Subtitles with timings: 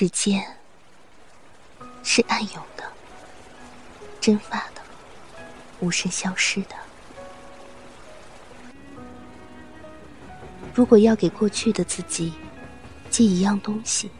[0.00, 0.42] 时间
[2.02, 2.82] 是暗涌的、
[4.18, 4.80] 蒸发的、
[5.80, 6.74] 无声消失的。
[10.72, 12.32] 如果要给过去的自己
[13.10, 14.10] 寄一样东西，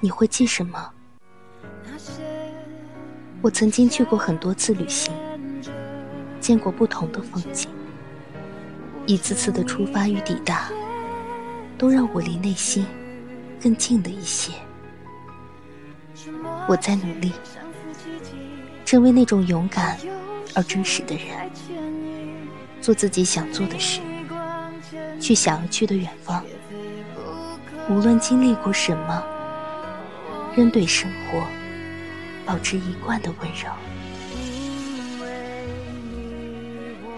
[0.00, 0.92] 你会寄什么？
[3.42, 5.14] 我曾经去过很多次旅行，
[6.40, 7.70] 见过不同的风景，
[9.06, 10.72] 一次次的出发与抵达，
[11.78, 12.84] 都让我离内心
[13.60, 14.52] 更近了一些。
[16.66, 17.32] 我在努力，
[18.84, 19.98] 成为那种勇敢
[20.54, 21.50] 而真实的人，
[22.80, 24.00] 做自己想做的事，
[25.20, 26.44] 去想要去的远方。
[27.88, 29.22] 无论经历过什么，
[30.54, 31.42] 仍对生活
[32.46, 33.68] 保持一贯的温柔。
[34.32, 35.26] 因为
[37.02, 37.08] 我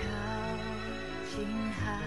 [0.00, 0.02] 靠
[1.30, 1.46] 近
[1.78, 2.00] 海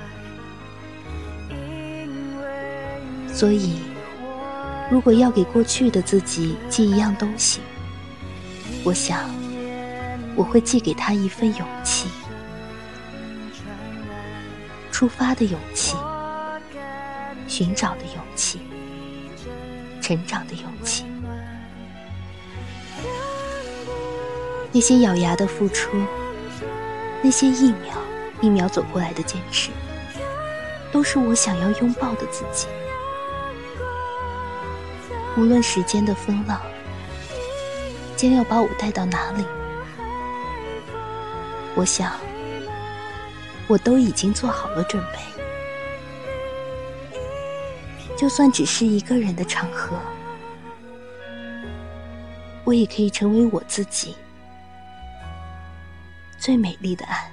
[3.34, 3.80] 所以，
[4.92, 7.62] 如果要给过去的自己寄一样东西，
[8.84, 9.28] 我想
[10.36, 12.08] 我会寄给他一份勇气，
[14.92, 15.98] 出发的勇气，
[17.48, 18.60] 寻找的勇气，
[20.00, 21.04] 成长的勇气。
[24.72, 25.90] 那些咬牙的付出，
[27.24, 27.98] 那些一秒
[28.42, 29.72] 一秒走过来的坚持，
[30.92, 32.68] 都是我想要拥抱的自己。
[35.36, 36.62] 无论时间的风浪
[38.16, 39.44] 将要把我带到哪里，
[41.76, 42.14] 我想，
[43.68, 45.20] 我都已经做好了准备。
[48.16, 49.98] 就算只是一个人的场合，
[52.64, 54.16] 我也可以成为我自己
[56.38, 57.30] 最美丽的爱。